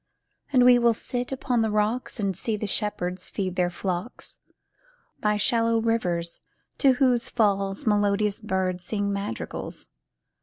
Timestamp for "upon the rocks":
1.31-2.19